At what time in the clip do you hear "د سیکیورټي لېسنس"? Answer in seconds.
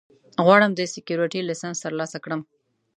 0.75-1.77